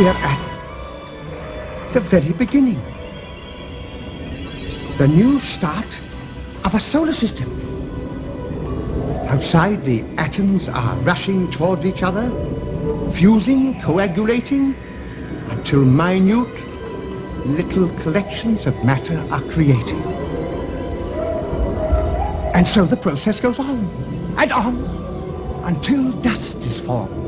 [0.00, 2.80] We're at the very beginning.
[4.96, 6.00] The new start
[6.64, 7.44] of a solar system.
[9.28, 12.30] Outside, the atoms are rushing towards each other,
[13.12, 14.74] fusing, coagulating,
[15.50, 16.48] until minute
[17.44, 20.02] little collections of matter are created.
[22.54, 23.84] And so the process goes on
[24.38, 24.76] and on
[25.64, 27.20] until dust is formed.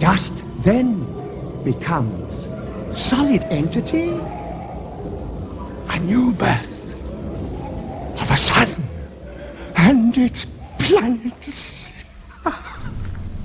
[0.00, 0.32] Dust
[0.62, 0.99] then
[1.64, 2.46] becomes
[2.98, 4.10] solid entity,
[5.88, 6.94] a new birth
[8.20, 8.82] of a sun
[9.76, 10.46] and its
[10.78, 11.90] planets.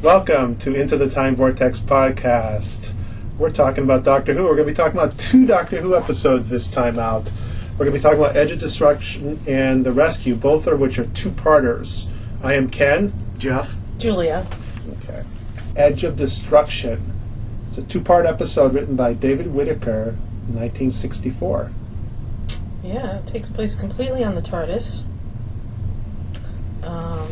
[0.02, 2.94] Welcome to Into the Time Vortex podcast.
[3.38, 4.44] We're talking about Doctor Who.
[4.44, 7.30] We're going to be talking about two Doctor Who episodes this time out.
[7.72, 10.98] We're going to be talking about Edge of Destruction and The Rescue, both of which
[11.00, 12.08] are two-parters.
[12.42, 13.12] I am Ken.
[13.38, 13.76] Jeff?
[13.98, 14.48] Julia.
[15.04, 15.24] Okay.
[15.76, 17.12] Edge of Destruction.
[17.78, 20.16] It's a two-part episode written by David Whitaker
[20.48, 21.72] in 1964.
[22.86, 25.04] Yeah, it takes place completely on the TARDIS.
[26.84, 27.28] Um,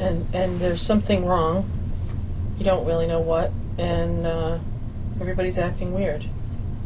[0.00, 1.68] and and there's something wrong.
[2.58, 4.58] You don't really know what, and uh,
[5.20, 6.24] everybody's acting weird,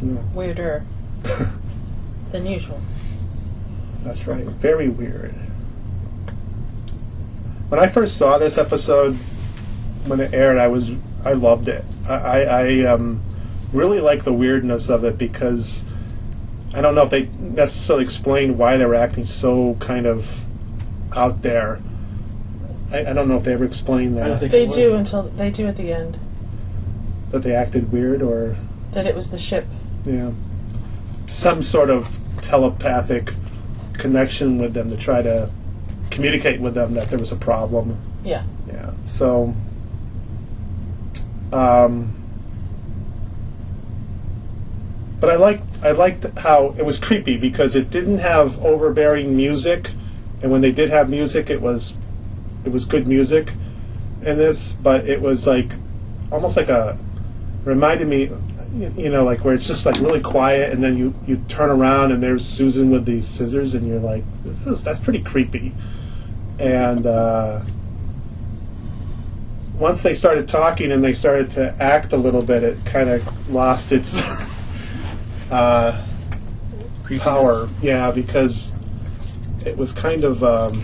[0.02, 0.86] Yeah, weirder
[2.30, 2.80] than usual.
[4.04, 4.46] that's right.
[4.46, 5.34] Very weird.
[7.68, 9.16] When I first saw this episode,
[10.06, 10.92] when it aired, I was
[11.24, 11.84] I loved it.
[12.08, 13.22] I, I, I um,
[13.72, 15.84] really like the weirdness of it because
[16.74, 20.44] I don't know if they necessarily explained why they were acting so kind of
[21.14, 21.80] out there.
[22.90, 24.74] I, I don't know if they ever explained that think- They would.
[24.74, 26.18] do until they do at the end
[27.30, 28.56] that they acted weird or
[28.92, 29.66] that it was the ship.
[30.04, 30.32] yeah
[31.26, 33.32] some sort of telepathic
[33.94, 35.48] connection with them to try to
[36.10, 37.98] communicate with them that there was a problem.
[38.22, 38.90] Yeah, Yeah.
[39.06, 39.54] So,
[41.52, 42.14] um,
[45.20, 49.90] but I liked I liked how it was creepy because it didn't have overbearing music,
[50.42, 51.96] and when they did have music, it was
[52.64, 53.52] it was good music
[54.22, 55.72] in this, but it was like
[56.30, 56.98] almost like a
[57.64, 58.30] reminded me
[58.72, 62.10] you know like where it's just like really quiet and then you you turn around
[62.10, 65.74] and there's Susan with these scissors and you're like this is that's pretty creepy.
[66.58, 67.60] And uh
[69.78, 73.50] once they started talking and they started to act a little bit, it kind of
[73.50, 74.16] lost its
[75.50, 76.04] uh,
[77.18, 77.68] power.
[77.80, 78.74] Yeah, because
[79.66, 80.82] it was kind of, um,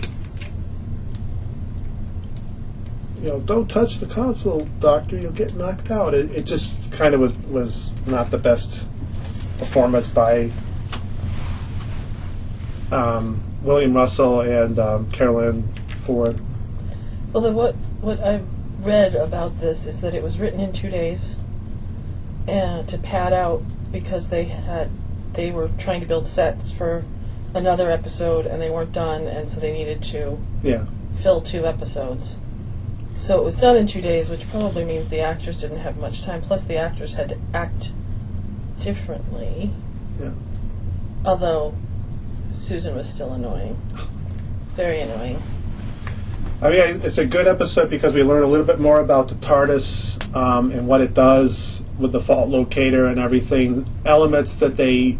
[3.21, 5.17] you know, don't touch the console, Doctor.
[5.17, 6.13] You'll get knocked out.
[6.13, 8.87] It, it just kind of was was not the best
[9.57, 10.51] performance by
[12.91, 15.63] um, William Russell and um, Carole Ann
[16.05, 16.39] Ford.
[17.33, 18.41] Well, the, what what I
[18.81, 21.35] read about this is that it was written in two days,
[22.47, 24.89] and to pad out because they had
[25.33, 27.03] they were trying to build sets for
[27.53, 30.85] another episode and they weren't done, and so they needed to Yeah.
[31.15, 32.37] fill two episodes.
[33.13, 36.23] So it was done in two days, which probably means the actors didn't have much
[36.23, 36.41] time.
[36.41, 37.91] Plus, the actors had to act
[38.79, 39.71] differently.
[40.19, 40.31] Yeah.
[41.25, 41.73] Although
[42.51, 43.77] Susan was still annoying,
[44.75, 45.41] very annoying.
[46.61, 49.35] I mean, it's a good episode because we learn a little bit more about the
[49.35, 53.85] TARDIS um, and what it does with the fault locator and everything.
[54.05, 55.17] Elements that they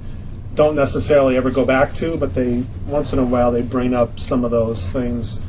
[0.55, 4.19] don't necessarily ever go back to, but they once in a while they bring up
[4.19, 5.41] some of those things.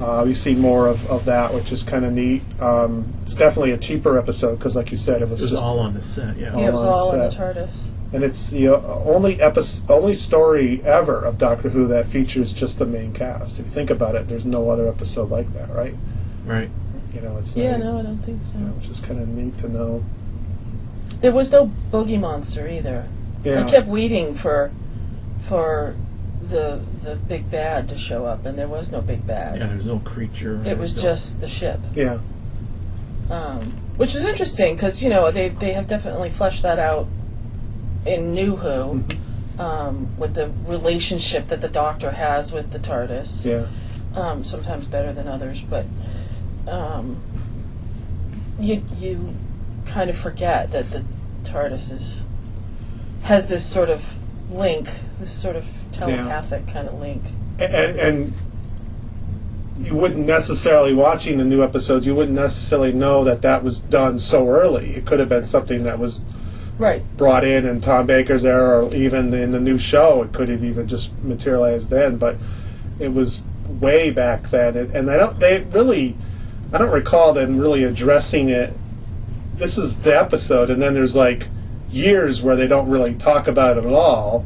[0.00, 2.42] Uh, we see more of, of that, which is kind of neat.
[2.60, 5.62] Um, it's definitely a cheaper episode because, like you said, it was It was just
[5.62, 6.56] all on the set, yeah.
[6.56, 7.56] Yeah, it was on all in the set.
[7.56, 7.90] TARDIS.
[8.12, 12.78] And it's the uh, only episode, only story ever of Doctor Who that features just
[12.78, 13.58] the main cast.
[13.58, 15.94] If you think about it, there's no other episode like that, right?
[16.44, 16.70] Right.
[17.14, 18.58] You know, it's Yeah, not- no, I don't think so.
[18.58, 20.04] you know, which is kind of neat to know.
[21.20, 23.06] There was no boogie monster either.
[23.44, 24.70] Yeah, I kept waiting for
[25.40, 25.94] for
[26.42, 29.58] the the big bad to show up, and there was no big bad.
[29.58, 30.60] Yeah, there's no creature.
[30.64, 32.18] It was no- just the ship, yeah,
[33.30, 37.06] um, which is interesting because you know they they have definitely fleshed that out
[38.06, 39.04] in New Who
[39.58, 43.44] um, with the relationship that the Doctor has with the TARDIS.
[43.46, 43.66] yeah,
[44.20, 45.86] um, sometimes better than others, but
[46.68, 47.20] um,
[48.58, 49.34] you you
[49.86, 51.04] kind of forget that the
[51.44, 52.22] TARDIS is
[53.22, 54.14] has this sort of
[54.50, 54.88] link,
[55.18, 57.22] this sort of telepathic kind of link.
[57.58, 58.32] and, and
[59.78, 62.06] you wouldn't necessarily watching the new episodes.
[62.06, 64.94] You wouldn't necessarily know that that was done so early.
[64.94, 66.24] It could have been something that was
[66.78, 67.02] Right.
[67.16, 70.22] brought in in Tom Baker's era, or even in the new show.
[70.22, 72.36] It could have even just materialized then, but
[72.98, 74.76] it was way back then.
[74.76, 75.38] And, and I don't.
[75.38, 76.16] They really.
[76.72, 78.72] I don't recall them really addressing it
[79.56, 81.48] this is the episode, and then there's like
[81.90, 84.44] years where they don't really talk about it at all,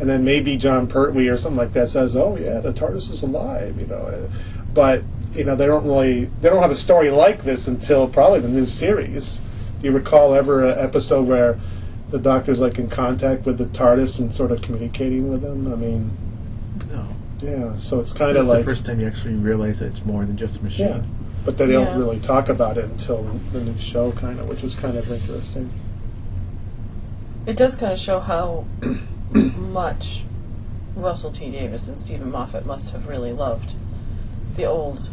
[0.00, 3.22] and then maybe Jon Pertwee or something like that says, "Oh yeah, the TARDIS is
[3.22, 4.28] alive," you know,
[4.74, 5.02] but
[5.32, 8.48] you know they don't really they don't have a story like this until probably the
[8.48, 9.40] new series.
[9.80, 11.58] Do you recall ever an episode where
[12.10, 15.72] the Doctor's like in contact with the TARDIS and sort of communicating with them?
[15.72, 16.10] I mean,
[16.90, 17.06] No.
[17.40, 20.24] yeah, so it's kind of like the first time you actually realize that it's more
[20.24, 20.88] than just a machine.
[20.88, 21.02] yeah,
[21.44, 24.64] but they don't really talk about it until the, the new show, kind of, which
[24.64, 25.70] is kind of interesting.
[27.46, 28.66] It does kind of show how
[29.32, 30.24] much
[30.96, 33.74] Russell T Davies and Steven Moffat must have really loved
[34.56, 35.10] the old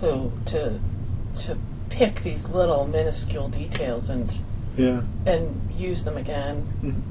[0.00, 0.78] Who to
[1.38, 1.56] to
[1.92, 4.38] pick these little minuscule details and
[4.76, 5.02] Yeah.
[5.26, 6.64] and use them again.
[6.82, 7.02] Mhm.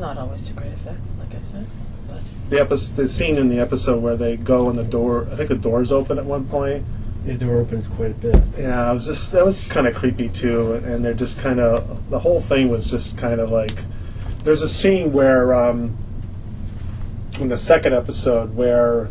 [0.00, 1.66] Not always to great effect, like I said.
[2.08, 5.36] But The episode, the scene in the episode where they go and the door, I
[5.36, 6.84] think the door's open at one point.
[7.26, 8.36] The door opens quite a bit.
[8.58, 12.10] Yeah, I was just that was kind of creepy too, and they're just kind of
[12.10, 13.84] the whole thing was just kind of like.
[14.44, 15.96] There's a scene where, um,
[17.38, 19.08] in the second episode, where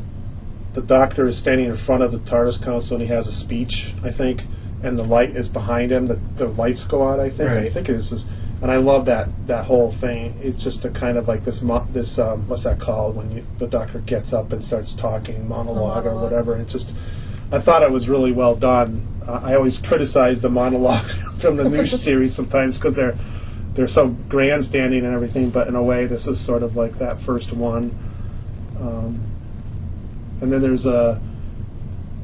[0.77, 3.95] the doctor is standing in front of the TARDIS console and he has a speech,
[4.03, 4.44] I think,
[4.83, 6.06] and the light is behind him.
[6.06, 7.19] The, the lights go out.
[7.19, 7.50] I think.
[7.50, 8.12] I think it is.
[8.12, 8.27] This,
[8.62, 10.38] and I love that that whole thing.
[10.39, 13.47] It's just a kind of like this mo- this um, what's that called when you,
[13.57, 16.53] the doctor gets up and starts talking monologue, or whatever.
[16.53, 16.94] And it's just
[17.51, 19.07] I thought it was really well done.
[19.27, 21.06] Uh, I always criticize the monologue
[21.39, 23.18] from the new series sometimes because they're
[23.74, 27.19] they're so grandstanding and everything, but in a way, this is sort of like that
[27.19, 27.97] first one.
[28.79, 29.37] Um,
[30.42, 31.22] and then there's a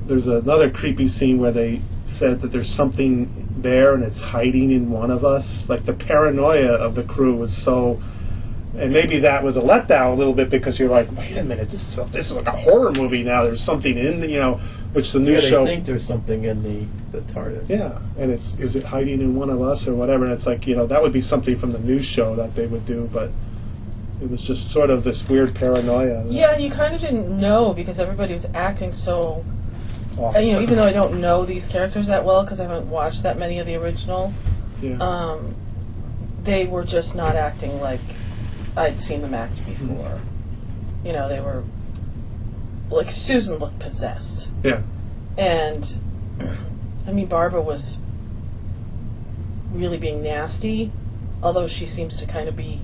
[0.06, 4.90] there's another creepy scene where they said that there's something there and it's hiding in
[4.92, 5.70] one of us.
[5.70, 8.02] Like the paranoia of the crew was so.
[8.76, 11.70] And maybe that was a letdown a little bit because you're like, wait a minute,
[11.70, 13.44] this is a, this is like a horror movie now.
[13.44, 14.56] There's something in the, you know,
[14.94, 15.66] which the new Yeah, show.
[15.66, 16.86] think there's something in the,
[17.18, 17.70] the TARDIS.
[17.70, 20.24] Yeah, and it's is it hiding in one of us or whatever?
[20.26, 22.66] And it's like you know that would be something from the news show that they
[22.66, 23.30] would do, but
[24.24, 26.26] it was just sort of this weird paranoia.
[26.30, 29.44] yeah, and you kind of didn't know because everybody was acting so.
[30.18, 32.88] Uh, you know, even though I don't know these characters that well because I haven't
[32.88, 34.32] watched that many of the original,
[34.80, 34.98] yeah.
[34.98, 35.56] um,
[36.44, 38.00] they were just not acting like
[38.78, 40.22] I'd seen them act before.
[41.04, 41.64] You know, they were
[42.90, 44.84] like Susan looked possessed, yeah,
[45.38, 46.00] and
[47.08, 48.00] I mean Barbara was
[49.72, 50.92] really being nasty,
[51.42, 52.80] although she seems to kind of be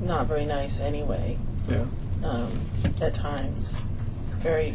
[0.00, 1.38] not very nice anyway
[1.68, 1.84] yeah,
[2.24, 2.50] um,
[3.00, 3.74] at times.
[4.38, 4.74] Very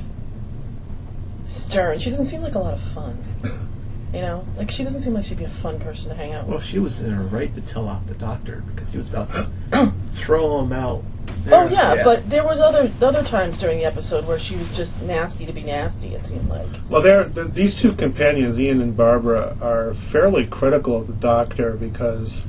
[1.43, 1.99] stern.
[1.99, 3.23] She doesn't seem like a lot of fun.
[4.13, 6.43] You know, like she doesn't seem like she'd be a fun person to hang out
[6.43, 6.47] with.
[6.47, 6.65] Well, with.
[6.65, 9.91] she was in her right to tell off the doctor because he was about to
[10.13, 11.03] throw him out.
[11.51, 15.01] Oh yeah, but there was other other times during the episode where she was just
[15.01, 16.15] nasty to be nasty.
[16.15, 16.69] It seemed like.
[16.87, 21.73] Well, they're, th these two companions, Ian and Barbara, are fairly critical of the Doctor
[21.73, 22.47] because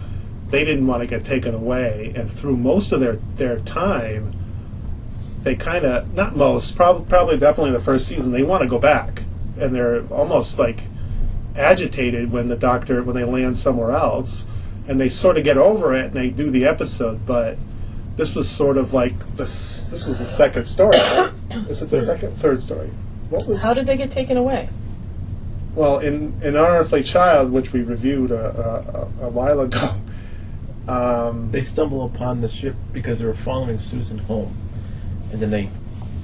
[0.51, 4.33] they didn't want to get taken away, and through most of their their time,
[5.43, 8.79] they kind of not most, probably probably definitely the first season, they want to go
[8.79, 9.23] back,
[9.59, 10.83] and they're almost like
[11.57, 14.47] agitated when the Doctor when they land somewhere else,
[14.87, 17.59] and they sort of get over it and they do the episode, but.
[18.17, 19.85] This was sort of like this.
[19.88, 20.97] This was the second story.
[20.97, 21.31] Right?
[21.69, 22.91] Is it the second, third story?
[23.29, 23.62] What was?
[23.62, 24.71] How did they get taken away?
[25.75, 29.97] Well, in in Unearthly Child, which we reviewed a, a, a while ago,
[30.88, 34.57] um, They stumble upon the ship because they were following Susan home,
[35.33, 35.69] and then they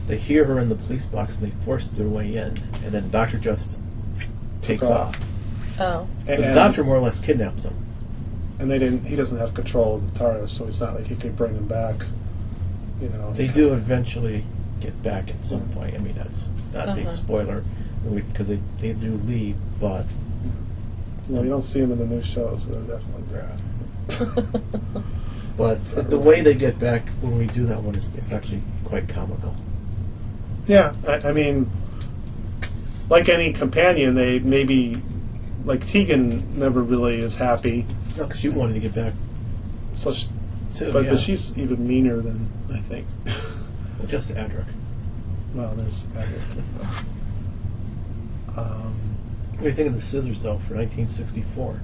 [0.06, 2.48] they hear her in the police box and they force their way in,
[2.84, 3.78] and then doctor just
[4.60, 5.16] takes off.
[5.16, 5.80] off.
[5.80, 7.74] Oh, So the and, doctor more or less kidnaps them.
[8.58, 9.04] and they didn't.
[9.06, 11.66] He doesn't have control of the TARDIS, so it's not like he could bring them
[11.68, 12.04] back.
[13.00, 14.44] You know, They do eventually
[14.80, 15.94] get back at some point.
[15.94, 17.14] I mean, that's not a big Uh-huh.
[17.16, 17.64] spoiler
[18.14, 20.06] because they, they do leave, but
[21.28, 22.62] Well, you don't see them in the new shows.
[22.62, 23.58] so they're definitely bad.
[25.56, 29.08] but the way they get back when we do that one is, is actually quite
[29.08, 29.54] comical.
[30.66, 31.70] Yeah, I, I mean,
[33.08, 34.94] like any companion, they maybe
[35.64, 37.86] like Tegan never really is happy.
[38.16, 39.12] No, because you wanted to get back
[39.94, 40.28] So, she-
[40.74, 40.92] too.
[40.92, 41.10] but, yeah.
[41.10, 43.06] but she's even meaner than I think.
[43.24, 44.64] Well, just Adric.
[45.54, 46.04] well, there's.
[48.54, 48.94] Um,
[49.52, 51.80] What do you think of the scissors though for 1964,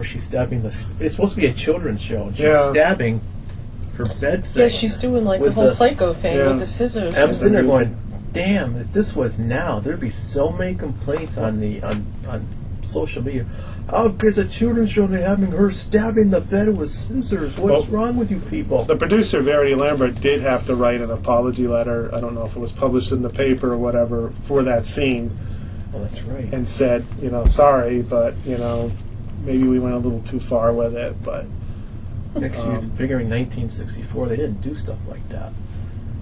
[0.00, 0.68] where she's stabbing the?
[0.98, 2.70] It's supposed to be a children's show, and she's Yeah.
[2.70, 3.20] stabbing
[3.98, 4.44] her bed.
[4.46, 6.48] Thing yeah, she's doing like the With whole the- psycho thing Yeah.
[6.48, 7.14] with the scissors.
[7.18, 7.88] I'm sitting there Amazing.
[7.92, 7.96] going,
[8.32, 8.76] "Damn!
[8.76, 12.46] If this was now, there'd be so many complaints on the on on
[12.82, 13.44] social media.
[13.92, 15.06] Oh, it's a children's show.
[15.06, 17.58] They're having her stabbing the bed with scissors.
[17.58, 21.10] What's Well, wrong with you people?" The producer, Verity Lambert, did have to write an
[21.10, 22.08] apology letter.
[22.14, 25.30] I don't know if it was published in the paper or whatever for that scene.
[25.94, 26.48] Oh, that's right.
[26.52, 28.92] and said, you know, sorry, but you know,
[29.42, 31.22] maybe we went a little too far with it.
[31.22, 31.46] But
[32.36, 35.52] Actually, um, figuring 1964, they didn't do stuff like that,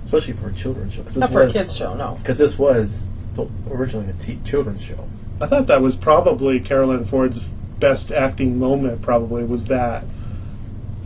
[0.07, 1.03] especially for a children's show.
[1.03, 2.17] 'cause this Not for a was- kids show, no.
[2.23, 5.05] Because this was the- originally a t- children's show.
[5.41, 7.39] I thought that was probably Carole Ann Ford's
[7.79, 9.03] best acting moment.
[9.03, 10.05] Probably was that.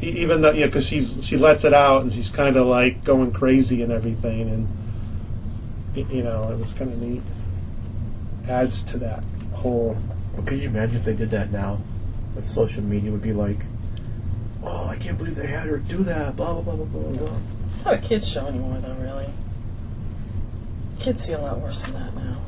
[0.02, 2.66] E- Even though, you know, because she's she lets it out and she's kind of
[2.66, 4.68] like going crazy and everything, and
[5.96, 7.22] y- you know, it was kind of neat.
[8.48, 9.96] Adds to that whole.
[10.34, 11.78] But could you imagine if they did that now?
[12.34, 13.64] What social media would be like?
[14.64, 16.36] Oh, I can't believe they had her do that.
[16.36, 17.26] Blah blah blah blah blah.
[17.26, 17.36] blah.
[17.76, 18.94] It's not a kids show anymore, though.
[18.94, 19.28] Really,
[20.98, 22.38] kids see a lot worse than that now.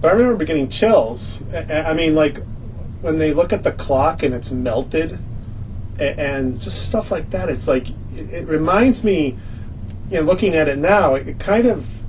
[0.00, 1.44] But I remember getting chills.
[1.54, 2.38] I mean, like
[3.00, 5.18] when they look at the clock and it's melted,
[6.00, 7.48] and just stuff like that.
[7.48, 9.38] It's like it, it reminds me.
[10.10, 12.02] You know, looking at it now, it kind of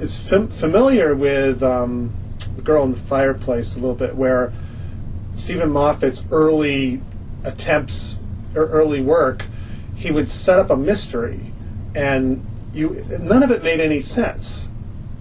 [0.00, 2.14] is fam- familiar with um,
[2.54, 4.52] the girl in the fireplace a little bit, where
[5.38, 7.00] Steven Moffat's early
[7.44, 8.20] attempts
[8.54, 9.44] or early work,
[9.94, 11.52] he would set up a mystery,
[11.94, 14.68] and you none of it made any sense.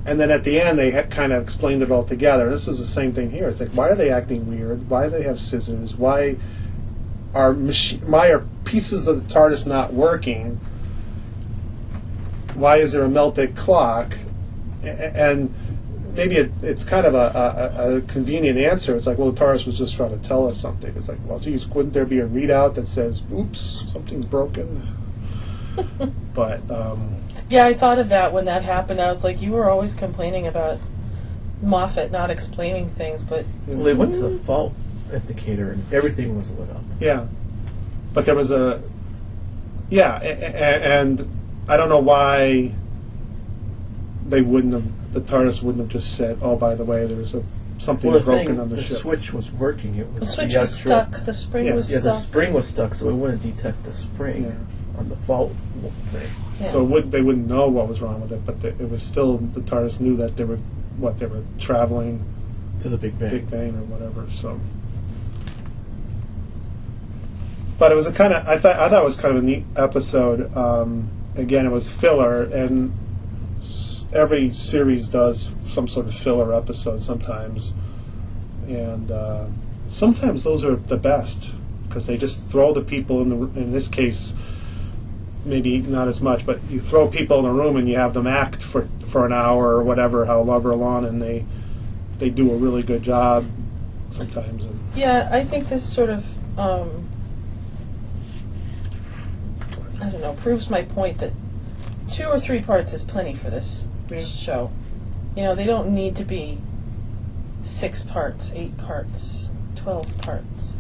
[0.06, 2.50] And then at the end, they kind of explained it all together.
[2.50, 3.50] This is the same thing here.
[3.50, 4.90] It's like, why are they acting weird?
[4.90, 5.96] Why do they have scissors?
[5.96, 6.38] Why
[7.34, 10.60] are machi- why are pieces of the TARDIS not working?
[12.56, 14.18] Why is there a melted clock?
[14.84, 15.54] And
[16.18, 18.96] maybe it, it's kind of a, a, a convenient answer.
[18.96, 20.94] It's like, well, the TARDIS was just trying to tell us something.
[20.98, 24.86] It's like, well, geez, couldn't there be a readout that says, "Oops, something's broken"?
[26.34, 29.00] but um, Yeah, I thought of that when that happened.
[29.00, 30.80] I was like, you were always complaining about
[31.62, 34.74] Moffat not explaining things, but Well, they went to the fault
[35.14, 36.84] indicator and everything was lit up.
[37.00, 37.28] Yeah,
[38.14, 38.82] but there was a
[39.90, 41.30] yeah, a, a, and
[41.70, 42.74] I don't know why
[44.28, 47.44] they wouldn't have the TARDIS wouldn't have just said, "Oh, by the way, there's a
[47.80, 48.84] something Well, the broken thing, on the, ship.
[48.90, 49.96] the ship." switch was working.
[49.96, 50.68] It was the switch was actual-
[51.12, 51.26] stuck.
[51.26, 51.76] The spring Yeah.
[51.76, 52.24] was Yeah, the stuck.
[52.30, 55.00] spring was stuck, so it wouldn't detect the spring Yeah.
[55.00, 55.52] on the fault
[56.12, 56.28] thing.
[56.60, 56.72] Yeah.
[56.72, 59.04] So it would, they wouldn't know what was wrong with it, but the, it was
[59.04, 60.58] still the TARDIS knew that they were
[60.98, 62.22] what they were traveling
[62.80, 63.30] To the Big Bang.
[63.30, 64.26] Big Bang or whatever.
[64.32, 64.60] So,
[67.78, 69.46] but it was a kind of I thought I thought it was kind of a
[69.46, 70.56] neat episode.
[70.58, 73.07] Um, again, it was filler, and s-
[74.14, 77.74] every series does some sort of filler episode sometimes,
[78.68, 79.48] and uh,
[79.88, 81.54] sometimes those are the best
[81.88, 84.34] because they just throw the people in the in this case.
[85.46, 88.28] Maybe not as much, but you throw people in a room and you have them
[88.28, 91.46] act for, for an hour or whatever, however long, and they
[92.18, 93.46] they do a really good job
[94.10, 94.68] sometimes.
[94.96, 96.26] Yeah, I think this sort of,
[96.60, 97.08] um,
[100.02, 101.32] I don't know, proves my point that
[102.12, 103.88] two or three parts is plenty for this
[104.26, 104.72] Show.
[105.36, 106.60] You know, they don't need to be
[107.62, 110.76] six parts, eight parts, twelve parts.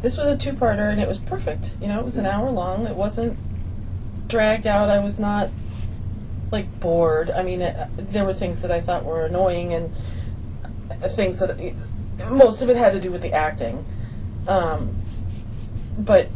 [0.00, 1.76] This was a two-parter, and it was perfect.
[1.80, 2.86] You know, it was an hour long.
[2.86, 3.38] It wasn't
[4.28, 4.90] dragged out.
[4.90, 5.50] I was not
[6.50, 7.30] like bored.
[7.30, 9.94] I mean, it, there were things that I thought were annoying, and
[11.14, 11.56] things that
[12.28, 13.84] most of it had to do with the acting.
[14.48, 14.94] Um,
[15.96, 16.28] but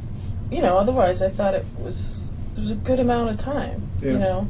[0.50, 3.88] you know, otherwise, I thought it was it was a good amount of time.
[4.00, 4.12] Yeah.
[4.12, 4.48] You know,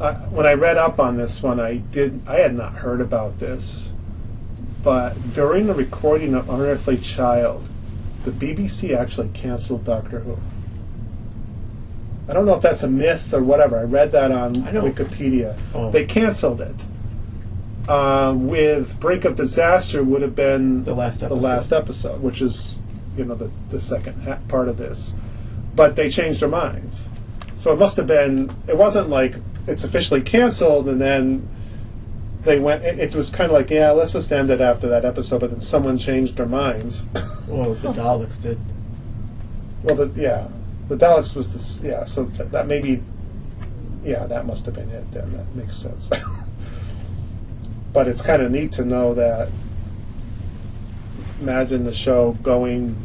[0.00, 3.36] I, when I read up on this one, I did I had not heard about
[3.38, 3.92] this,
[4.82, 7.66] but during the recording of Unearthly Child,
[8.24, 10.36] the BBC actually canceled Doctor Who.
[12.28, 13.78] I don't know if that's a myth or whatever.
[13.78, 15.56] I read that on Wikipedia.
[15.74, 15.90] Oh.
[15.90, 16.74] They canceled it.
[17.88, 21.40] Um, with Brink of Disaster would have been The last the episode.
[21.42, 22.80] last episode, which is
[23.16, 25.14] you know the the second ha- part of this,
[25.74, 27.08] but they changed their minds.
[27.56, 28.50] So it must have been.
[28.68, 29.36] It wasn't like
[29.66, 31.48] it's officially canceled, and then
[32.42, 32.84] they went.
[32.84, 35.40] It, it was kind of like, yeah, let's just end it after that episode.
[35.40, 37.04] But then someone changed their minds.
[37.46, 38.58] Well, the Daleks did.
[39.84, 40.48] well, the, yeah,
[40.88, 41.80] the Daleks was this.
[41.80, 43.02] Yeah, so that, that maybe.
[44.02, 45.10] Yeah, that must have been it.
[45.12, 46.10] Then that makes sense.
[47.92, 49.48] but it's kind of neat to know that.
[51.40, 52.96] Imagine the show going,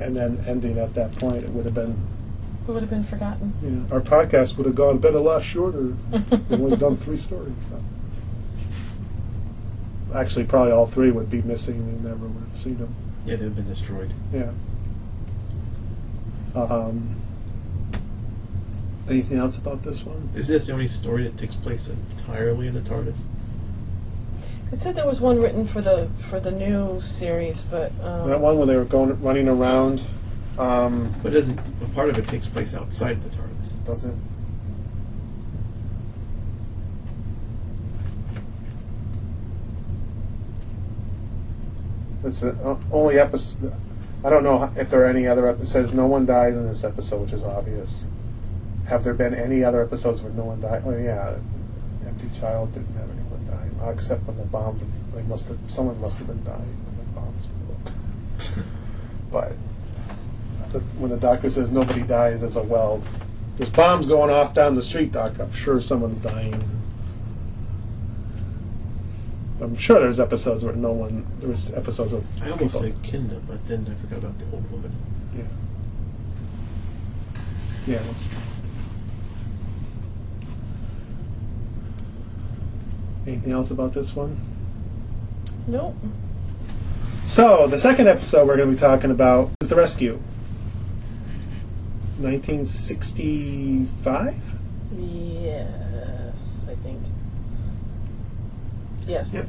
[0.00, 1.44] and then ending at that point.
[1.44, 1.96] It would have been
[2.70, 3.52] it would have been forgotten.
[3.62, 5.94] Yeah, our podcast would have gone been a lot shorter.
[6.10, 7.52] We've only done three stories.
[7.68, 7.82] so.
[10.16, 11.86] Actually, probably all three would be missing.
[11.86, 12.94] We never would have seen them.
[13.26, 14.12] Yeah, they've been destroyed.
[14.32, 14.50] Yeah.
[16.54, 17.16] Um,
[19.08, 20.30] anything else about this one?
[20.34, 23.18] Is this the only story that takes place entirely in the TARDIS?
[24.72, 28.40] It said there was one written for the for the new series, but um, That
[28.40, 30.02] one where they were going running around.
[30.60, 33.82] Um, But doesn't a part of it takes place outside the TARDIS?
[33.86, 34.14] does it?
[42.24, 43.72] It's uh, the only episode.
[44.22, 45.72] I don't know if there are any other episodes.
[45.72, 48.06] Says no one dies in this episode, which is obvious.
[48.86, 50.82] Have there been any other episodes where no one died?
[50.84, 51.36] Oh yeah,
[52.06, 54.78] Empty Child didn't have anyone dying, uh, except when the bomb.
[55.14, 55.58] They must have.
[55.68, 58.66] Someone must have been dying when the bombs blew up.
[59.32, 59.69] but
[60.70, 63.02] the, when the doctor says nobody dies, it's a well.
[63.56, 65.38] There's bombs going off down the street, doc.
[65.38, 66.62] I'm sure someone's dying.
[69.60, 71.26] I'm sure there's episodes where no one.
[71.40, 72.80] There was episodes where I almost people.
[72.80, 74.92] said Kinda, but then I forgot about the old woman.
[75.36, 75.42] Yeah.
[77.86, 78.38] Yeah, that's true.
[83.26, 84.38] Anything else about this one?
[85.66, 85.94] Nope.
[87.26, 90.20] So, the second episode we're going to be talking about is The Rescue.
[92.20, 94.36] 1965?
[94.98, 97.02] Yes, I think.
[99.06, 99.34] Yes.
[99.34, 99.46] Yep.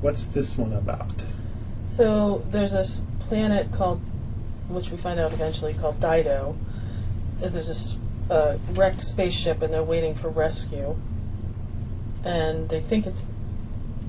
[0.00, 1.12] What's this one about?
[1.84, 4.00] So there's a s- planet called,
[4.68, 6.56] which we find out eventually called Dido.
[7.38, 7.98] There's this
[8.30, 10.96] uh, wrecked spaceship, and they're waiting for rescue.
[12.24, 13.32] And they think it's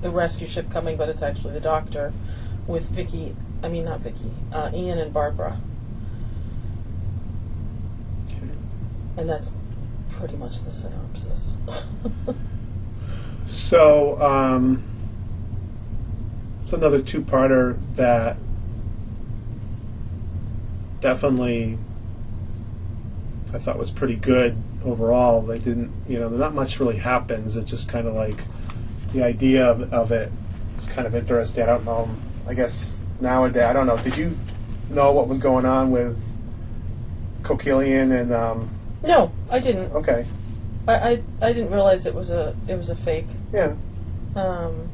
[0.00, 2.12] the rescue ship coming, but it's actually the Doctor,
[2.66, 3.34] with Vicki.
[3.62, 4.30] I mean, not Vicki.
[4.52, 5.60] Uh, Ian and Barbara,
[9.16, 9.52] and that's
[10.10, 11.56] pretty much the synopsis.
[13.52, 14.82] So, um,
[16.62, 18.38] it's another two-parter that
[21.00, 21.76] definitely
[23.52, 25.42] I thought was pretty good overall.
[25.42, 27.56] They didn't, you know, not much really happens.
[27.56, 28.38] It's just kind of like
[29.12, 30.32] the idea of, of it
[30.78, 31.64] is kind of interesting.
[31.64, 32.08] I don't know.
[32.48, 33.96] I guess nowadays, I don't know.
[33.96, 34.36] Did you
[34.90, 36.22] know what was going on with
[37.42, 38.32] Koquillion and?
[38.32, 38.68] Um,
[39.02, 39.92] no, I didn't.
[39.92, 40.26] okay,
[40.86, 43.26] I, I I didn't realize it was a it was a fake.
[43.52, 43.74] yeah.
[44.36, 44.88] Um,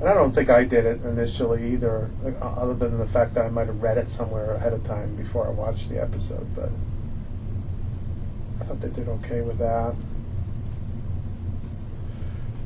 [0.00, 2.10] And I don't think I did it initially either,
[2.42, 5.46] other than the fact that I might have read it somewhere ahead of time before
[5.46, 6.46] I watched the episode.
[6.54, 6.70] But
[8.60, 9.94] I thought they did okay with that.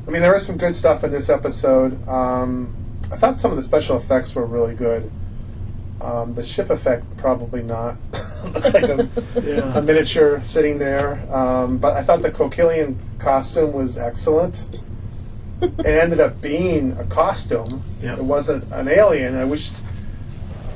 [0.07, 2.05] I mean, there is some good stuff in this episode.
[2.07, 2.73] Um,
[3.11, 5.11] I thought some of the special effects were really good.
[6.01, 7.97] Um, the ship effect, probably not.
[8.43, 9.09] Looked like a,
[9.75, 11.19] a miniature sitting there.
[11.33, 14.69] Um, but I thought the Koquillion costume was excellent.
[15.61, 17.81] it ended up being a costume.
[18.01, 18.15] Yeah.
[18.15, 19.35] It wasn't an alien.
[19.35, 19.73] I wished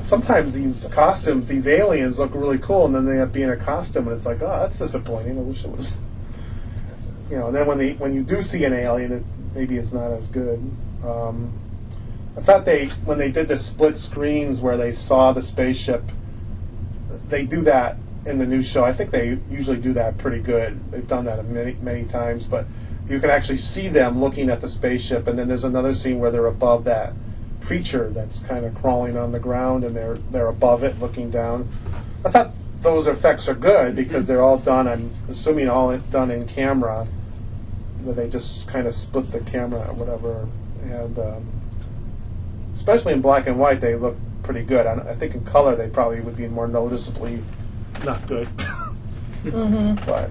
[0.01, 3.55] sometimes these costumes, these aliens look really cool, and then they end up being a
[3.55, 5.37] costume, and it's like, oh, that's disappointing.
[5.37, 5.97] I wish it was.
[7.31, 9.23] You know, and then when they when you do see an alien, it,
[9.55, 10.59] maybe it's not as good.
[11.03, 11.51] Um,
[12.35, 16.03] I thought they when they did the split screens where they saw the spaceship,
[17.29, 18.83] they do that in the new show.
[18.83, 20.79] I think they usually do that pretty good.
[20.91, 22.65] They've done that many many times, but
[23.07, 26.31] you can actually see them looking at the spaceship, and then there's another scene where
[26.31, 27.13] they're above that
[27.61, 31.67] creature that's kind of crawling on the ground, and they're they're above it looking down.
[32.25, 34.87] I thought those effects are good because they're all done.
[34.87, 37.05] I'm assuming all done in camera,
[38.03, 40.47] where they just kind of split the camera or whatever,
[40.81, 41.45] and um,
[42.73, 44.85] especially in black and white, they look pretty good.
[44.85, 47.41] I, I think in color, they probably would be more noticeably
[48.03, 48.47] not good.
[49.43, 50.05] mhm.
[50.05, 50.29] but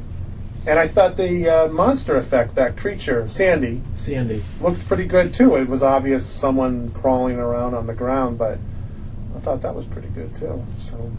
[0.64, 4.44] and I thought the uh, monster effect, that creature, Sandy, Sandy.
[4.60, 5.56] looked pretty good too.
[5.56, 8.58] It was obvious someone crawling around on the ground, but
[9.34, 10.64] I thought that was pretty good too.
[10.76, 11.10] So,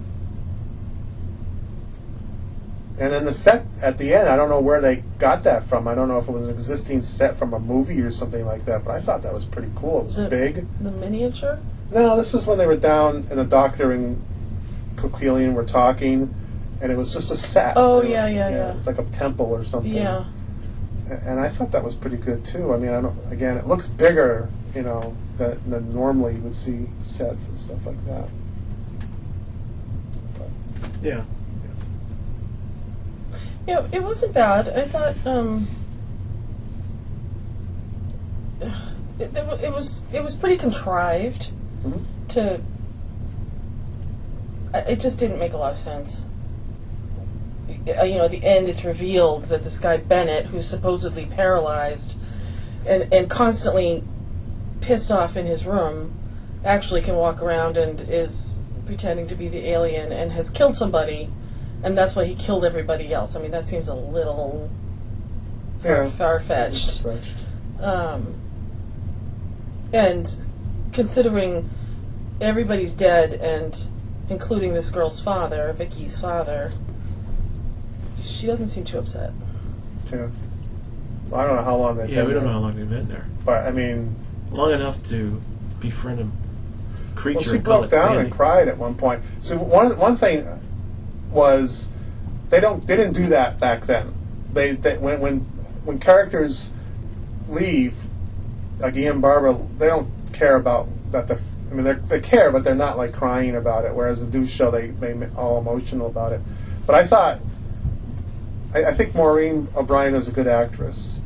[3.00, 5.88] and then the set at the end, I don't know where they got that from.
[5.88, 8.66] I don't know if it was an existing set from a movie or something like
[8.66, 10.02] that, but I thought that was pretty cool.
[10.02, 10.66] It was The- big.
[10.82, 11.60] The miniature.
[11.92, 14.22] No, this is when they were down and the doctor and
[14.96, 16.34] Koquillion were talking,
[16.82, 17.74] and it was just a set.
[17.78, 18.74] Oh, They were- yeah, yeah, yeah.
[18.76, 19.94] It's like a temple or something.
[19.94, 20.26] Yeah.
[21.26, 22.74] and I thought that was pretty good too.
[22.74, 23.16] I mean, I don't.
[23.30, 27.86] Again, it looks bigger, you know, than, than normally you would see sets and stuff
[27.86, 28.30] like that.
[30.38, 30.48] But,
[31.04, 31.22] Yeah.
[33.68, 34.68] Yeah, it wasn't bad.
[34.70, 35.68] I thought um,
[39.20, 41.52] it, it was it was pretty contrived
[41.86, 42.06] Mhm.
[42.30, 42.62] to.
[44.74, 46.24] It just didn't make a lot of sense.
[47.88, 52.18] Uh, You know, at the end, it's revealed that this guy Bennett, who's supposedly paralyzed
[52.88, 54.04] and and constantly
[54.82, 56.14] pissed off in his room,
[56.66, 61.30] actually can walk around and is pretending to be the alien and has killed somebody,
[61.84, 63.36] and that's why he killed everybody else.
[63.36, 64.70] I mean, that seems a little
[65.84, 66.88] yeah, far fetched.
[66.90, 67.34] stretched.
[67.80, 68.36] Um,
[69.92, 70.34] and
[70.92, 71.70] considering
[72.42, 73.78] everybody's dead, and
[74.30, 76.72] including this girl's father, Vicki's father,
[78.22, 79.32] she doesn't seem too upset.
[80.12, 80.30] Yeah.
[81.34, 82.90] I don't know how long they've Yeah, been we don't know there, how long they've
[82.90, 83.26] been there.
[83.46, 84.16] But I mean,
[84.52, 85.42] Long enough to
[85.80, 87.40] befriend a creature.
[87.40, 88.22] well, she and call broke it down Sandy.
[88.26, 89.22] and cried at one point.
[89.42, 90.46] So one one thing
[91.34, 91.92] was
[92.50, 94.14] they don't they didn't do that back then.
[94.54, 95.40] They, they when when
[95.84, 96.72] when characters
[97.50, 98.04] leave,
[98.80, 101.28] like Ian Barbara, they don't care about that.
[101.28, 101.42] The
[101.72, 103.96] I mean, they they care, but they're not like crying about it.
[103.96, 106.42] Whereas the Deuce show, they they all emotional about it.
[106.86, 107.40] But I thought,
[108.76, 111.22] I, I think Maureen O'Brien is a good actress,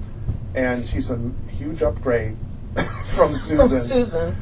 [0.56, 2.38] and she's a huge upgrade
[3.08, 3.58] from Susan.
[3.58, 4.36] From Susan.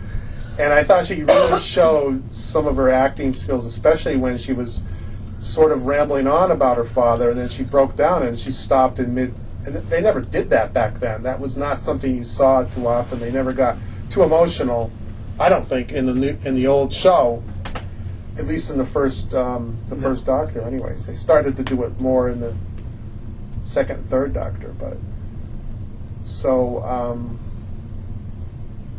[0.59, 4.83] And I thought she really showed some of her acting skills, especially when she was
[5.39, 8.99] sort of rambling on about her father, and then she broke down and she stopped
[8.99, 9.33] in mid.
[9.65, 11.23] And they never did that back then.
[11.23, 13.19] That was not something you saw too often.
[13.19, 13.77] They never got
[14.09, 14.91] too emotional.
[15.39, 17.43] I don't think in the new, in the old show,
[18.37, 20.61] at least in the first um, the first Doctor.
[20.61, 22.55] Anyways, they started to do it more in the
[23.63, 24.97] second, and third Doctor, but
[26.23, 26.83] so.
[26.83, 27.39] Um,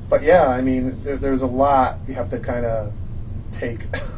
[0.08, 2.92] but yeah, I mean, there, there's a lot you have to kind of
[3.50, 3.80] take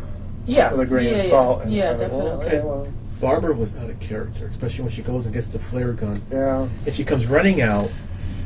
[0.48, 0.72] Yeah.
[0.72, 1.30] with a grain yeah, of yeah.
[1.30, 1.62] salt.
[1.62, 2.46] And Yeah, kind of, well, definitely.
[2.58, 2.88] okay, well,
[3.20, 6.68] Barbara was out of character, especially when she goes and gets the flare gun, yeah,
[6.86, 7.90] and she comes running out,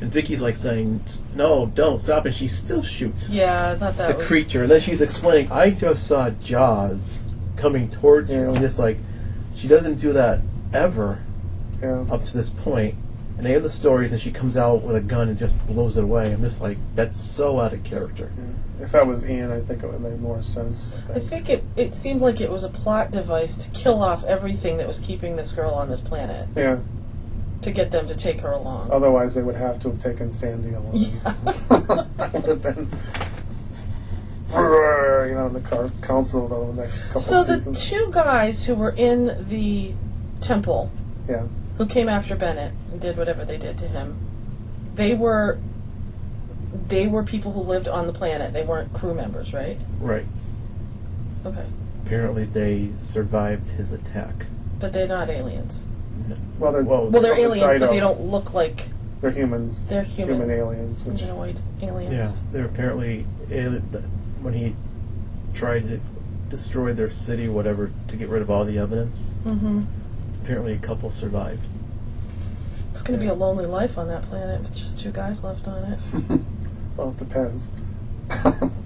[0.00, 1.00] and Vicki's like saying,
[1.36, 4.26] "No, don't stop," and she still shoots Yeah, I thought that the was.
[4.26, 4.62] creature.
[4.62, 8.48] And then she's explaining, "I just saw Jaws coming towards you," Yeah.
[8.48, 8.96] and just like
[9.54, 10.40] she doesn't do that
[10.72, 11.18] ever
[11.82, 12.04] yeah.
[12.10, 12.94] up to this point.
[13.36, 15.96] And they have the stories, and she comes out with a gun and just blows
[15.96, 16.32] it away.
[16.32, 18.30] I'm just like, that's so out of character.
[18.80, 20.92] If that was Ian, I think it would make more sense.
[21.08, 21.46] I I think.
[21.46, 24.86] think it, it seemed like it was a plot device to kill off everything that
[24.86, 26.78] was keeping this girl on this planet Yeah.
[27.62, 28.90] to get them to take her along.
[28.90, 30.92] Otherwise, they would have to have taken Sandy along.
[30.94, 31.34] Yeah.
[32.16, 32.88] that would have been,
[34.50, 37.84] you know, in the council the next couple So the seasons.
[37.88, 39.94] two guys who were in the
[40.40, 40.90] temple,
[41.28, 41.46] yeah.
[41.82, 44.16] Who came after Bennett and did whatever they did to him,
[44.94, 45.58] they were
[46.88, 48.52] they were people who lived on the planet.
[48.52, 49.78] They weren't crew members, right?
[49.98, 50.26] Right.
[51.44, 51.66] Okay.
[52.06, 54.46] Apparently, they survived his attack.
[54.78, 55.84] But they're not aliens.
[56.58, 58.88] Well, they're Well, Well, they're Well, aliens, but they don't look like
[59.20, 59.84] they're humans.
[59.86, 60.36] they're human.
[60.36, 64.02] Human aliens, which Humanoid Yeah, they're apparently ali- the-
[64.40, 64.76] when he
[65.52, 66.00] tried to
[66.48, 69.30] destroy their city, whatever, to get rid of all the evidence.
[69.44, 69.82] Mm-hmm.
[70.44, 71.60] Apparently, a couple survived.
[72.92, 75.66] It's going to be a lonely life on that planet with just two guys left
[75.66, 75.98] on it.
[76.96, 77.70] well, it depends.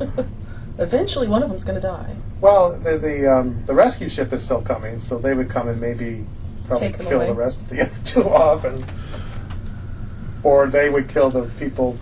[0.78, 2.16] Eventually, one of them's going to die.
[2.40, 5.78] Well, the the, um, the rescue ship is still coming, so they would come and
[5.78, 6.24] maybe
[6.66, 7.26] probably Take them kill away.
[7.26, 8.82] the rest of the other two off, and
[10.42, 11.98] or they would kill the people.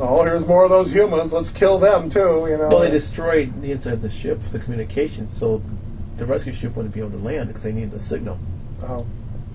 [0.00, 1.34] Oh, here's more of those humans.
[1.34, 2.46] Let's kill them too.
[2.48, 2.68] You know.
[2.68, 5.62] Well, they destroyed the inside of the ship for the communications, so
[6.16, 8.38] the rescue ship wouldn't be able to land because they needed the signal.
[8.82, 9.06] Oh,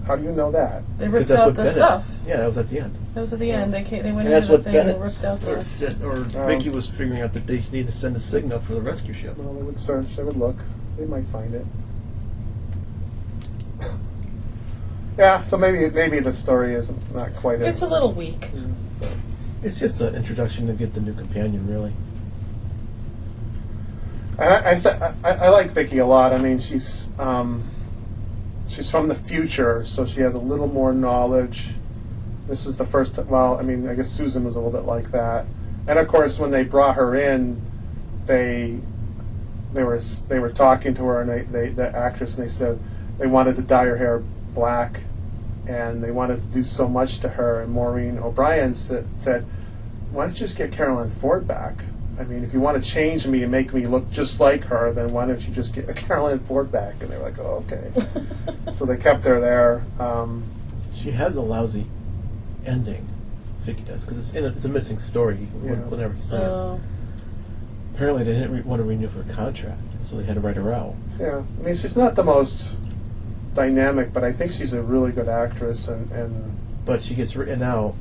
[0.06, 0.84] how do you know that?
[0.98, 1.74] They ripped that's out what the Bennett.
[1.76, 2.06] stuff.
[2.28, 2.96] Yeah, that was at the end.
[3.14, 3.74] That was at the end.
[3.74, 5.56] They came, they went And that's into what the thing and Bennett ripped out the.
[5.58, 6.48] or, said, or Oh.
[6.48, 9.38] Vicki was figuring out that they need to send a signal for the rescue ship.
[9.38, 10.16] Well, they would search.
[10.16, 10.58] They would look.
[10.98, 11.66] They might find it.
[15.18, 15.44] yeah.
[15.44, 17.68] So maybe maybe the story is not not quite as.
[17.76, 18.50] It's a little weak.
[19.62, 21.94] It's just an introduction to get the new companion, really.
[24.40, 26.34] And I I, th- I I like Vicki a lot.
[26.34, 27.64] I mean, she's um,
[28.68, 31.70] she's from the future, so she has a little more knowledge.
[32.48, 33.18] This is the first.
[33.18, 35.46] Well, I mean, I guess Susan was a little bit like that.
[35.88, 37.62] And of course, when they brought her in,
[38.26, 38.80] they
[39.74, 42.80] they were they were talking to her, and they, they the actress, and they said
[43.18, 44.24] they wanted to dye her hair
[44.54, 45.02] black,
[45.68, 47.62] and they wanted to do so much to her.
[47.62, 49.46] And Maureen O'Brien said, said
[50.12, 51.84] "Why don't you just get Carole Ann Ford back?"
[52.20, 54.92] I mean, if you want to change me and make me look just like her,
[54.94, 57.02] then why don't you just get Carole Ann Ford back?
[57.02, 57.92] And they're like, oh, okay.
[58.72, 59.84] so they kept her there.
[60.00, 60.44] Um,
[60.94, 61.88] She has a lousy
[62.66, 63.10] ending.
[63.64, 65.48] Vicki does because it's in a, it's a missing story.
[65.56, 65.80] We'll, Yeah.
[65.86, 66.42] we'll never see it.
[66.42, 66.78] Uh,
[67.96, 70.74] Apparently, they didn't re- want to renew her contract, so they had to write her
[70.74, 70.96] out.
[71.20, 72.80] yeah, I mean, she's not the most
[73.54, 75.88] dynamic, but I think she's a really good actress.
[75.88, 77.94] And, and But she gets written out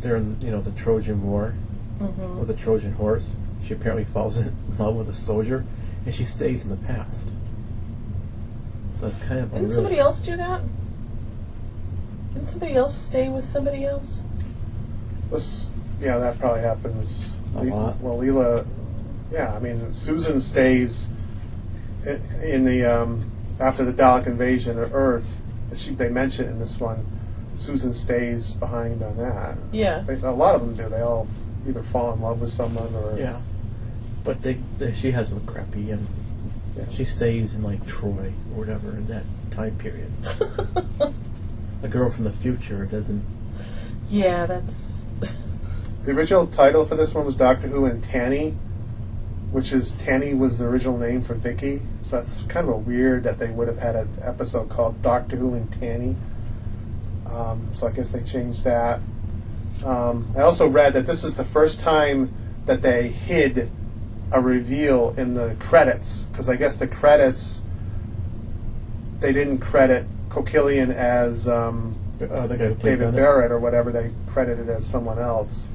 [0.00, 1.54] during you know the Trojan War
[1.98, 2.36] mhm.
[2.38, 3.34] with the Trojan horse.
[3.64, 5.64] She apparently falls in love with a soldier,
[6.04, 7.32] and she stays in the past.
[8.90, 10.62] So it's kind of a Didn't really, somebody else do that?
[12.34, 14.22] Didn't somebody else stay with somebody else?
[15.30, 15.70] this,
[16.00, 17.36] yeah, that probably happens.
[17.56, 18.00] A lot.
[18.00, 18.66] Well, Leela,
[19.32, 21.08] yeah, I mean, Susan stays
[22.04, 25.40] in, in the um, after the Dalek invasion of Earth.
[25.76, 27.06] She, they mention in this one.
[27.54, 29.56] Susan stays behind on that.
[29.72, 30.00] Yeah.
[30.00, 30.88] They, a lot of them do.
[30.88, 31.28] They all
[31.68, 33.40] either fall in love with someone or Yeah,
[34.24, 36.06] but they, they she has a crappy and
[36.76, 36.84] Yeah.
[36.90, 40.10] she stays in like Troy or whatever in that time period.
[41.82, 43.24] A girl from the future doesn't
[44.08, 45.06] Yeah, that's.
[46.04, 48.54] The original title for this one was Doctor Who and Tanni,
[49.52, 51.82] which is Tanni was the original name for Vicky.
[52.00, 55.36] So that's kind of a weird that they would have had an episode called Doctor
[55.36, 56.16] Who and Tanni.
[57.26, 59.00] Um, so I guess they changed that.
[59.84, 62.32] Um, I also read that this is the first time
[62.64, 63.70] that they hid
[64.32, 67.62] a reveal in the credits because I guess the credits
[69.18, 73.90] they didn't credit Koquillion as um, Uh, the guy who played David Barrett or whatever
[73.90, 75.68] they credited as someone else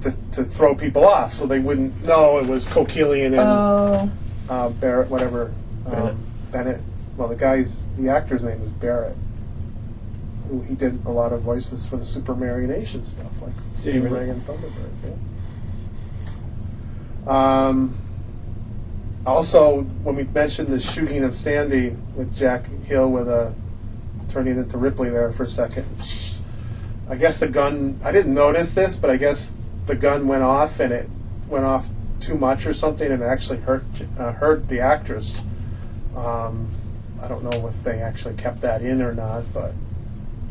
[0.00, 4.10] to, to throw people off so they wouldn't know it was Koquillion and Oh,
[4.48, 5.52] uh, Barrett, whatever.
[5.86, 6.16] Um, Bennett.
[6.50, 6.80] Bennett.
[7.16, 9.16] Well, the guy's, the actor's name is Barrett.
[10.48, 14.20] Who he did a lot of voices for the Super Marionation stuff, like Steve really?
[14.20, 15.10] Ray and Thunderbirds, yeah.
[17.26, 17.96] Um,
[19.26, 23.54] also, when we mentioned the shooting of Sandy with Jack Hill with a
[24.28, 25.86] turning into Ripley there for a second,
[27.08, 28.00] I guess the gun.
[28.02, 29.54] I didn't notice this, but I guess
[29.86, 31.08] the gun went off and it
[31.48, 33.84] went off too much or something, and it actually hurt
[34.18, 35.40] uh, hurt the actress.
[36.16, 36.68] Um,
[37.22, 39.72] I don't know if they actually kept that in or not, but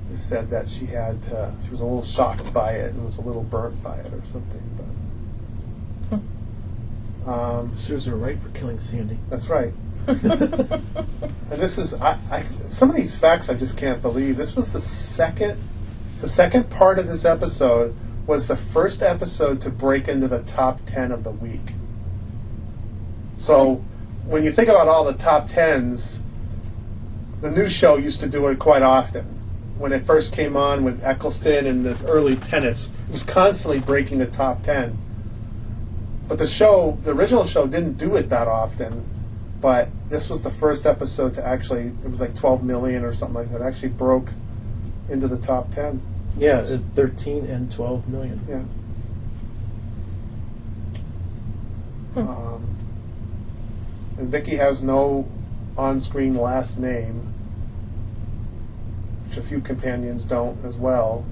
[0.09, 3.17] they said that she had uh, she was a little shocked by it and was
[3.17, 4.61] a little burnt by it or something.
[7.25, 9.17] Um, Susan right for killing Sandy.
[9.29, 9.73] that's right.
[11.51, 14.37] And this is I, I some of these facts I just can't believe.
[14.37, 15.61] This was the second
[16.21, 17.93] the second part of this episode
[18.25, 21.73] was the first episode to break into the top 10 of the week.
[23.35, 23.83] So
[24.25, 26.21] when you think about all the top 10s,
[27.41, 29.25] the news show used to do it quite often.
[29.77, 34.19] When it first came on with Eccleston and the early Tennants, it was constantly breaking
[34.19, 34.97] the top 10.
[36.31, 39.05] But the show, the original show, didn't do it that often
[39.59, 43.35] but this was the first episode to actually it was like 12 million or something
[43.35, 44.29] like that actually broke
[45.09, 46.01] into the top 10
[46.37, 48.39] Yeah, uh, 13 and 12 million.
[48.47, 48.63] yeah.
[52.15, 52.63] Um,
[54.17, 55.27] and Vicky has no
[55.77, 57.33] on-screen last name
[59.27, 61.25] which a few companions don't as well.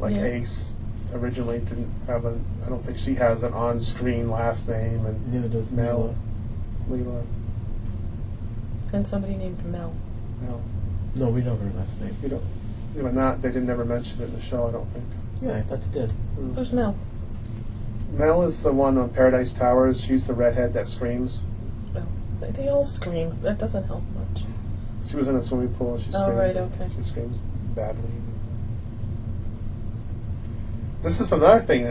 [0.00, 0.24] Like Yeah.
[0.24, 0.75] Ace
[1.14, 5.48] originally didn't have a I don't think she has an on-screen last name and Neither
[5.48, 6.14] does Mel.
[6.88, 6.98] Mel.
[6.98, 7.24] Leela
[8.92, 9.94] and somebody named Mel.
[10.42, 10.62] Mel
[11.16, 12.14] No, we know her last name.
[12.22, 12.42] You don't.
[12.96, 13.42] Yeah, but not.
[13.42, 14.68] They didn't ever mention it in the show.
[14.68, 15.04] I don't think.
[15.42, 16.10] Yeah, I thought they did.
[16.38, 16.54] Mm.
[16.54, 16.96] Who's Mel?
[18.12, 20.00] Mel is the one on Paradise Towers.
[20.02, 21.44] She's the redhead that screams.
[21.94, 22.02] Oh,
[22.40, 23.36] they- they all scream.
[23.42, 24.44] That doesn't help much.
[25.04, 25.94] She was in a swimming pool.
[25.94, 26.38] and She Oh, screamed.
[26.38, 26.88] right, okay.
[26.96, 27.38] She screams
[27.74, 28.08] badly.
[31.06, 31.84] This is another thing.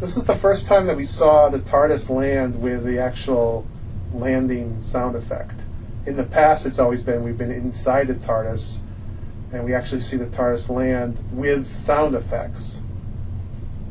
[0.00, 3.66] This is the first time that we saw the TARDIS land with the actual
[4.12, 5.64] landing sound effect.
[6.04, 8.80] In the past, it's always been we've been inside the TARDIS,
[9.50, 12.82] and we actually see the TARDIS land with sound effects.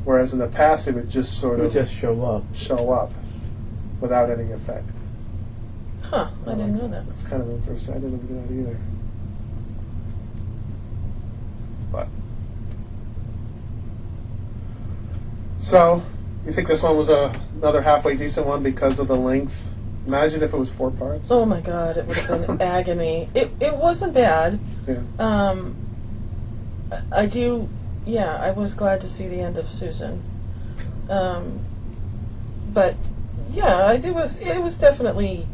[0.03, 2.43] Whereas in the past, it would just sort It would of just show up.
[2.53, 3.11] show up
[3.99, 4.87] without any effect.
[6.03, 6.29] Huh?
[6.45, 7.07] I didn't know that.
[7.07, 7.95] That's kind of interesting.
[7.95, 8.79] I didn't know that either.
[15.59, 16.01] So,
[16.45, 19.69] you think this one was a, another halfway decent one because of the length?
[20.07, 21.29] Imagine if it was four parts.
[21.29, 23.29] Oh my god, it would have been agony.
[23.35, 24.59] It it wasn't bad.
[24.87, 25.01] Yeah.
[25.19, 25.75] Um,
[26.91, 27.69] I- I do.
[28.05, 30.23] Yeah, I was glad to see the end of Susan.
[31.09, 31.59] Um,
[32.73, 32.95] but
[33.51, 35.45] yeah, it was it was definitely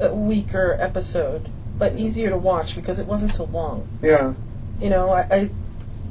[0.00, 3.88] a weaker episode, but easier to watch because it wasn't so long.
[4.02, 4.34] Yeah.
[4.80, 5.50] You know, I, I,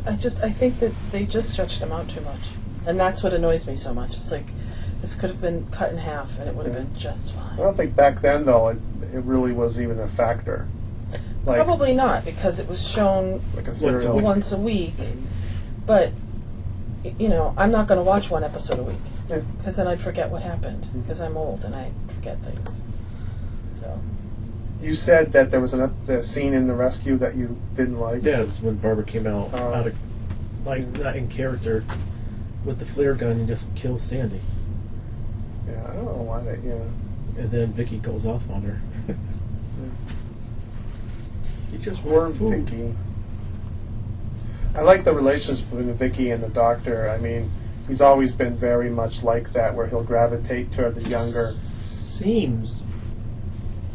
[0.08, 2.50] I just I think that they just stretched them out too much,
[2.86, 4.16] and that's what annoys me so much.
[4.16, 4.46] It's like
[5.02, 6.82] this could have been cut in half, and it would have Yeah.
[6.84, 7.54] been just fine.
[7.54, 8.78] I don't think back then though it,
[9.14, 10.68] it really was even a factor.
[11.46, 14.16] Like Probably not because it was shown like a a serial.
[14.16, 14.24] week.
[14.26, 14.94] once a week.
[15.86, 16.12] But
[17.20, 18.98] you know, I'm not going to watch one episode a week
[19.30, 19.42] Yeah.
[19.58, 21.02] because then I'd forget what happened Mm-hmm.
[21.02, 22.82] because I'm old and I forget things.
[23.80, 24.00] So
[24.86, 28.00] You said that there was an ep- a scene in the rescue that you didn't
[28.00, 28.22] like.
[28.24, 29.74] Yeah, it was when Barbara came out Oh.
[29.74, 29.96] out of
[30.64, 31.84] like not in character
[32.64, 34.40] with the flare gun and just kills Sandy,
[35.68, 36.64] Yeah, I don't know why that.
[36.64, 36.74] Yeah.
[37.42, 38.80] and then Vicki goes off on her.
[41.72, 42.70] you just Poor want food.
[42.70, 42.94] Vicki.
[44.76, 47.10] I like the relationship between Vicki and the doctor.
[47.10, 47.50] I mean,
[47.88, 51.48] he's always been very much like that, where he'll gravitate toward the younger.
[51.84, 52.84] Seems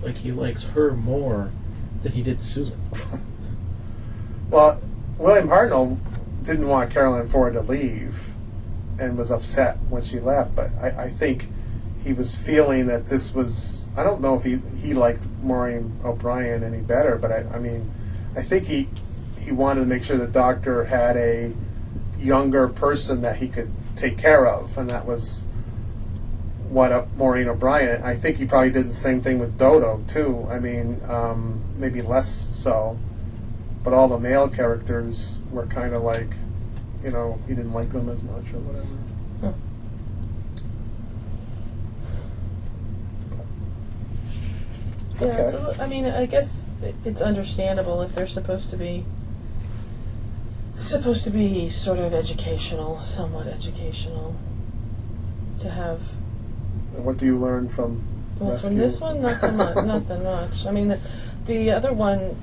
[0.02, 1.50] like he likes her more
[2.02, 2.80] than he did Susan.
[4.50, 4.80] Well,
[5.16, 5.96] William Hartnell
[6.42, 8.34] didn't want Carole Ann Ford to leave,
[8.98, 10.56] and was upset when she left.
[10.56, 11.48] But I, I think
[12.02, 13.86] he was feeling that this was.
[13.96, 17.90] I don't know if he he liked Maureen O'Brien any better, but I, I mean,
[18.36, 18.88] I think he
[19.38, 21.52] he wanted to make sure the doctor had a
[22.18, 25.44] younger person that he could take care of, and that was
[26.70, 28.02] what uh, Maureen O'Brien.
[28.02, 30.46] I think he probably did the same thing with Dodo too.
[30.48, 32.98] I mean, um, maybe less so,
[33.83, 36.30] but all the male characters were kind of like,
[37.02, 38.87] you know, he didn't like them as much or whatever.
[45.20, 45.78] Yeah, it's Okay.
[45.78, 46.66] a I mean, I guess
[47.04, 49.04] it's understandable if they're supposed to be
[50.76, 54.35] supposed to be sort of educational, somewhat educational,
[55.59, 56.00] to have.
[56.96, 58.03] And what do you learn from?
[58.38, 58.70] Well, Rescue?
[58.70, 59.76] from this one, not so much.
[59.85, 60.66] nothing much.
[60.66, 60.98] I mean, the,
[61.46, 62.37] the other one,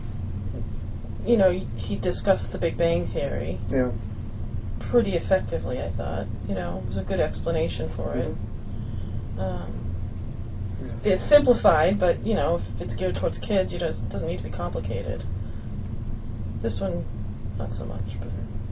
[1.25, 3.91] you know, he discussed the Big Bang Theory Yeah.
[4.79, 5.81] pretty effectively.
[5.81, 8.35] I thought, you know, it was a good explanation for it.
[9.39, 9.73] Um,
[10.83, 11.11] Yeah.
[11.13, 14.37] it's simplified, but you know, if it's geared towards kids, you know, it doesn't need
[14.37, 15.23] to be complicated.
[16.61, 17.03] This one,
[17.57, 18.29] not so much, but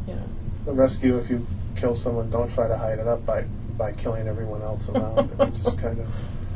[0.08, 0.24] you know.
[0.66, 3.46] The rescue, if you kill someone, don't try to hide it up by,
[3.78, 5.30] by killing everyone else around.
[5.40, 5.54] it.
[5.56, 6.08] Just kind of.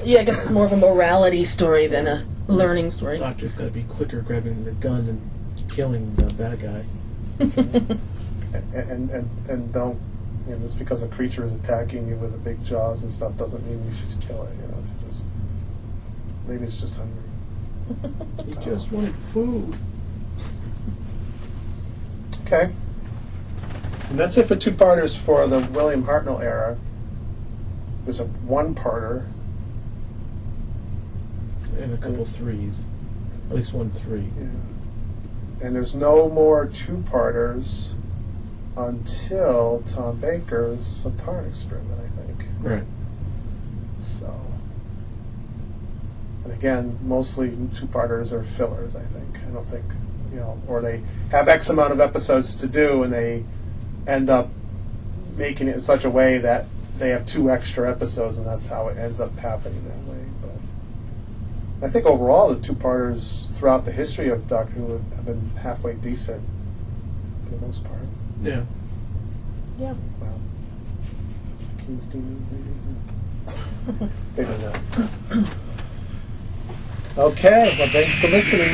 [0.04, 3.18] Yeah, I guess more of a morality story than a learning story.
[3.18, 6.86] Doctor's got to be quicker grabbing the gun and killing the bad guy.
[8.52, 10.00] And, and, and, and don't,
[10.48, 13.38] you know, just because a creature is attacking you with the big jaws and stuff
[13.38, 14.78] doesn't mean you should kill it, you know.
[14.78, 15.24] you Just,
[16.48, 17.24] maybe it's just hungry.
[18.48, 19.76] He just wanted food.
[22.42, 22.72] Okay.
[24.10, 26.78] And that's it for two parters for the William Hartnell era.
[28.10, 29.28] There's a one parter.
[31.78, 32.80] And a couple threes.
[33.52, 34.28] At least one three.
[34.36, 35.68] Yeah.
[35.68, 37.94] And there's no more two parters
[38.76, 42.46] until Tom Baker's Sontaran experiment, I think.
[42.62, 42.84] Right.
[44.02, 44.42] So.
[46.46, 49.38] And again, mostly two parters are fillers, I think.
[49.48, 49.86] I don't think,
[50.32, 53.44] you know, or they have X amount of episodes to do and they
[54.08, 54.50] end up
[55.38, 56.66] making it in such a way that
[57.00, 60.24] they have two extra episodes and that's how it ends up happening that way.
[60.42, 65.50] But I think overall the two parters throughout the history of Doctor Who have been
[65.62, 66.44] halfway decent
[67.46, 68.00] for the most part.
[68.44, 68.64] Yeah.
[69.80, 69.96] Yeah.
[70.20, 70.40] Well,
[71.80, 74.12] King's Demons, maybe.
[74.38, 74.80] Maybe not.
[77.18, 78.70] Okay, well, thanks for listening.